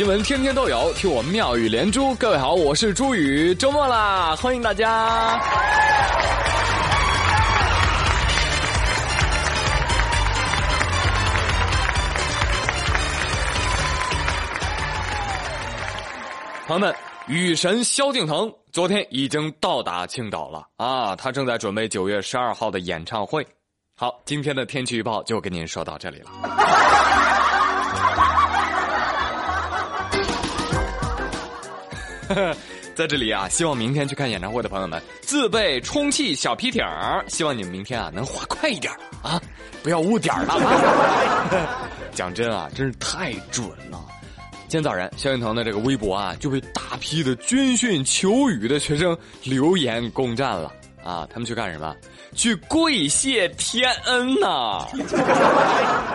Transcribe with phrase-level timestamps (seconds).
[0.00, 2.14] 新闻天天都有，听我妙语连珠。
[2.14, 5.38] 各位好，我是朱宇，周末啦，欢迎大家。
[16.66, 16.96] 朋友们，
[17.26, 23.46] 雨神萧敬腾昨天已经到达青岛了啊，他正在准备九月十二号的演唱会。
[23.94, 26.30] 好，今天的天气预报就跟您说到这里了。
[32.94, 36.84] 在这里啊，希望明天去看演唱会的朋友们自备充气小皮艇
[37.28, 39.40] 希望你们明天啊能滑快一点啊，
[39.82, 40.54] 不要误点了。
[42.14, 44.04] 讲真啊，真是太准了。
[44.68, 51.26] 今天早上，萧敬腾的这个微博啊，就被大批的军训求雨的学生留言攻占了啊！
[51.32, 51.94] 他们去干什么？
[52.34, 54.86] 去跪谢天恩呐！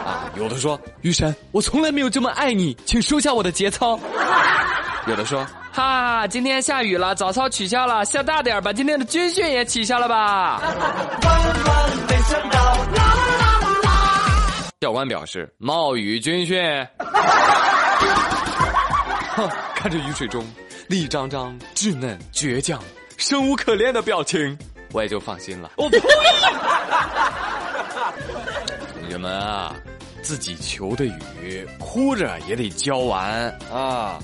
[0.05, 3.99] 啊，有的说雨神，我从来没有这么爱你，请收下我的节操。
[5.07, 5.45] 有的说
[5.76, 10.62] 哈，今天下雨了，早操取消了，下大点吧，今天的军训也取消了吧。
[14.79, 16.57] 教官表示冒雨军训。
[19.35, 20.48] 哼，看着雨水中
[20.87, 22.81] 一张张稚嫩倔强、
[23.18, 24.57] 生无可恋的表情，
[24.93, 25.71] 我也就放心了。
[25.76, 25.99] 我呸！
[28.93, 29.76] 同学们啊，
[30.21, 34.18] 自己求的雨，哭着也得浇完啊。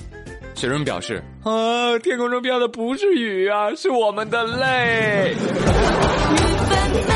[0.54, 5.34] 学生表示啊，天空中飘的不是雨啊，是我们的泪。
[5.34, 7.14] 雨纷飞，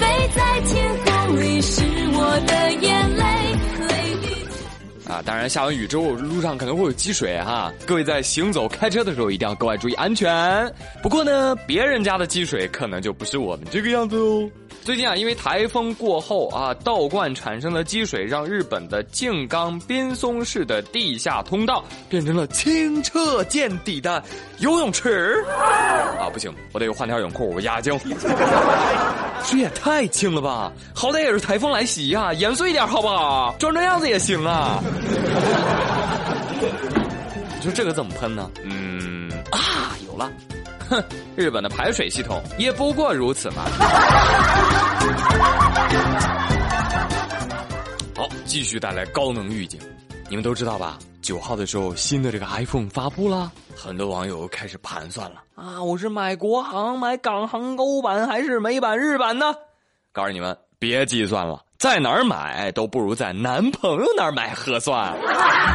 [0.00, 1.82] 飞在天空里，是
[2.14, 3.27] 我的眼泪。
[5.08, 10.72] 啊，当然下完雨之后，路上可能会有积水哈，各位在行走、开车的时候一定要格外注意安全。
[11.02, 14.48] 不过呢，别人家的积水可能就不是我们这个样子哦。
[14.84, 24.22] 最近啊，因为台风过后啊，倒灌产生的积水，让日本的静冈滨松市的地下通道变成了清澈见底的
[24.58, 25.42] 游泳池。
[26.18, 27.98] 啊，不行，我得换条泳裤，我压惊。
[29.44, 33.54] 这也太清了吧，好歹也是台风来袭呀，严肃一点好不好？
[33.58, 34.82] 装这样子也行啊。
[37.56, 38.50] 你说这个怎么喷呢？
[38.64, 40.30] 嗯啊，有了。
[40.88, 41.02] 哼，
[41.36, 43.64] 日本的排水系统也不过如此嘛。
[48.16, 49.80] 好，继续带来高能预警。
[50.30, 50.98] 你们都知道吧？
[51.20, 59.54] 九号的时候，新的这个 iPhone 发布了，很多网友开始盘算了啊，我是买国行、买港行欧版还是美版日版呢？
[60.12, 65.16] 告诉你们，别计算了，在哪儿买都不如在男朋友那儿买合算。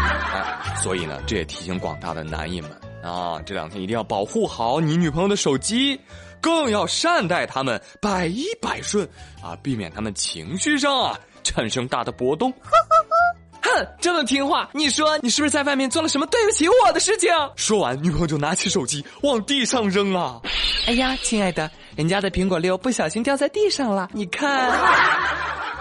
[0.83, 2.71] 所以呢，这也提醒广大的男人们。
[3.01, 5.97] 啊，这两天一定要保护好你女朋友的手机，
[6.41, 9.07] 更要善待他们，百依百顺
[9.41, 12.51] 啊，避免他们情绪上啊产生大的波动。
[13.63, 17.31] 哼，这么听话，你说你是不是在外面做了什么对不起我的事情？
[17.55, 20.41] 说完，女朋友就拿起手机往地上扔啊！
[20.85, 24.69] 哎呀，亲爱的，人家的苹果六不小心掉在地上了，你看。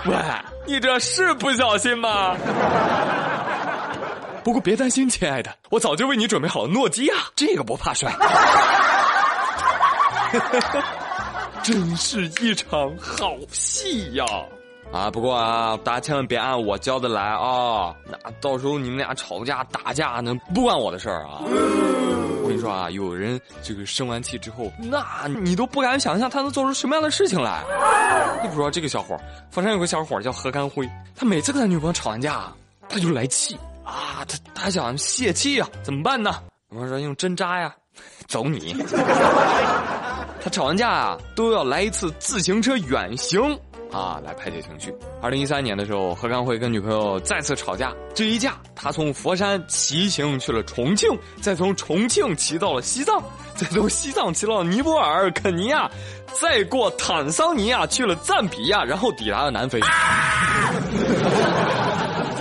[0.06, 0.16] 喂，
[0.66, 2.34] 你这是不小心吗？
[4.42, 8.12] 不过别担心，亲爱的，我早就为你准备好了诺基亚，这个不怕摔。
[11.62, 14.24] 真是一场好戏呀！
[14.92, 21.38] 啊，不过啊，大家千万别按我教的来啊，那到时候你们俩吵架打架，那不关我的事儿啊。
[22.62, 27.65] 说啊，有人这个生完气之后，那你都不敢想象他能做出什么样的事情来。
[28.43, 29.19] 你不知道这个小伙，
[29.50, 32.53] 佛山有个小伙叫何干辉，他每次跟他女朋友吵完架，
[32.89, 33.59] 他就来气。
[33.84, 36.41] 啊，他他想泄气呀，怎么办呢？
[36.69, 37.75] 我说用针扎呀，
[38.28, 38.77] 走你！
[40.41, 43.59] 他吵完架啊，都要来一次自行车远行
[43.92, 44.92] 啊，来排解情绪。
[45.20, 51.10] 二零一三年的时候，何刚会跟女朋友再次吵架，这一架他从佛山骑行去了重庆，
[51.41, 53.22] 再从重庆骑到了西藏，
[53.54, 55.91] 再从西藏骑到尼泊尔、肯尼亚，
[56.41, 59.78] 再过坦桑尼亚去了赞比亚，然后抵达了南非。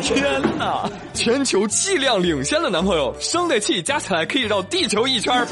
[0.02, 0.90] 天哪！
[1.14, 5.46] 全球气量领先的男朋友，生的气加起来可以绕地球一圈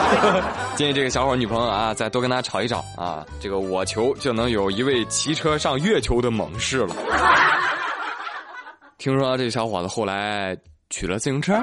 [0.76, 6.94] 建议这个小伙女朋友啊，再多跟他吵一吵啊，这个我球就能有一位骑车上月球的猛士了。
[8.98, 10.56] 听说这小伙子后来
[10.90, 11.54] 娶了自行车。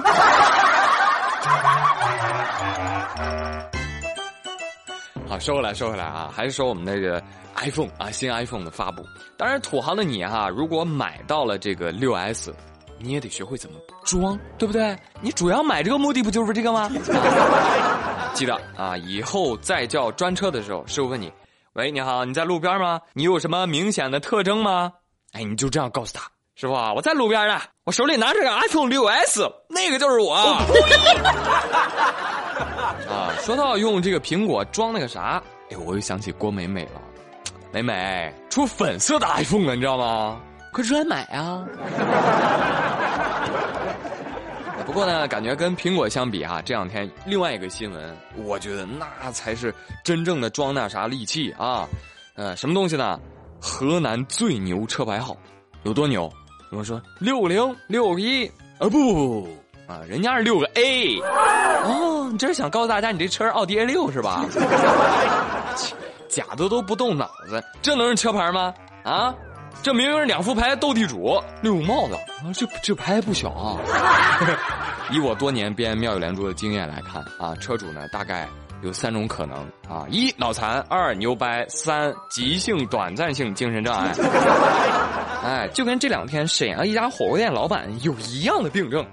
[5.34, 7.20] 好，说回来，说回来啊，还是说我们那个
[7.56, 9.04] iPhone 啊，新 iPhone 的发布。
[9.36, 12.54] 当然，土豪的你哈，如果买到了这个六 S，
[13.00, 14.96] 你也得学会怎么装，对不对？
[15.22, 16.88] 你主要买这个目的不就是这个吗？
[18.36, 21.34] 记得啊，以后再叫专车的时候，师傅问你
[21.74, 23.02] ：“喂，你好，你在路边吗？
[23.14, 24.94] 你有什么明显的特征吗？”
[25.34, 26.30] 哎，你就这样告诉他。
[26.54, 30.36] 师傅啊，我在路边呢，我手里拿着个 iPhone 六 S，那个就是我。
[33.44, 37.02] 啊， 说到用这个苹果装那个啥，哎，我又想起郭美美了。
[37.72, 40.40] 美美出粉色的 iPhone 了，你知道吗？
[40.72, 41.66] 快出来买啊！
[44.86, 49.74] 不过呢，感觉跟苹果相比啊，这两天另外一个新闻，我觉得那才是
[50.04, 51.88] 真正的装那啥利器啊。
[52.36, 53.20] 呃，什么东西呢？
[53.60, 55.36] 河南最牛车牌号，
[55.84, 56.32] 有多牛？
[56.72, 58.46] 有人说六零六一
[58.80, 59.48] 啊不不不
[59.88, 61.20] 啊，人家是六个 A。
[61.84, 64.46] 哦，你这是想告诉大家你这车是奥迪 A 六是吧？
[66.30, 68.74] 假的都不动脑子，这能是车牌吗？
[69.04, 69.34] 啊，
[69.84, 73.78] 这明明是两副牌斗地主，六帽子啊，这这牌不小啊。
[75.12, 78.48] 以我多年编妙语连珠的经验来看啊，车主呢大概
[78.82, 79.58] 有三种可能
[79.88, 84.12] 啊：一脑残，二牛掰，三急性短暂性精神障碍。
[85.44, 89.06] 哎，就跟这两天沈阳一家火锅店老板有一样的病症。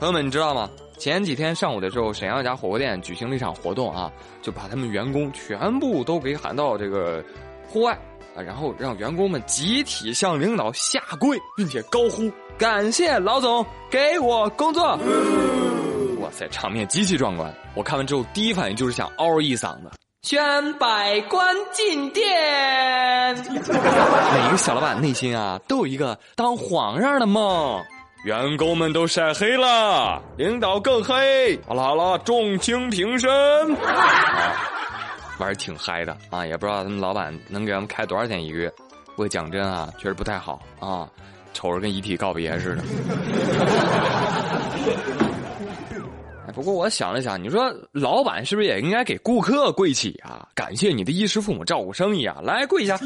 [0.00, 0.70] 朋友们，你知道吗？
[0.96, 4.10] 前几天上午的时候，沈阳一家火锅店举行了一场活动啊，
[4.40, 7.22] 就把他们员工全部都给喊到这个
[7.68, 7.92] 户外
[8.34, 14.98] 啊，然后让员工们集体向领导下跪，并且高呼感谢老总给我工作。
[16.20, 17.54] 哇塞，场面极其壮观！
[17.74, 19.90] 我看完之后，第一反应就是想嗷一嗓子，
[20.22, 23.36] 宣百官进殿。
[23.36, 27.78] 每个小老板内心啊，都有一个当皇上的梦。
[28.24, 31.58] 员工们都晒黑了，领导更黑。
[31.66, 33.30] 好了好了，众卿平身。
[35.38, 38.70] 玩儿挺嗨的啊，也不知道他们老板能给他们开多少钱一个月。
[39.06, 41.08] 不过讲真啊，确实不太好啊，
[41.54, 42.82] 瞅着跟遗体告别似的。
[46.52, 50.46] 不过我想了想，你说老板是不是也应该给顾客跪起啊？
[50.54, 52.98] 感谢你的衣食父母照顾生意啊，来跪下。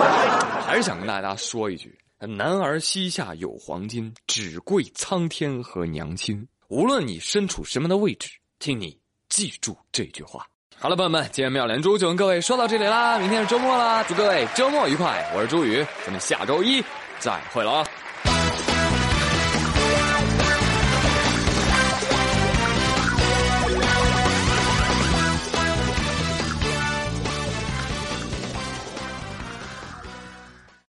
[0.66, 1.94] 还是想跟大家说一句。
[2.20, 6.48] 男儿膝下有黄金，只跪苍天和娘亲。
[6.68, 8.98] 无论你身处什么的位置，请你
[9.28, 10.46] 记住这句话。
[10.78, 13.18] 好了，朋友们，今天妙连珠就跟各位说到这里啦。
[13.18, 15.30] 明天是周末啦，祝各位周末愉快。
[15.36, 16.82] 我是朱宇，咱们下周一
[17.18, 17.86] 再会了啊。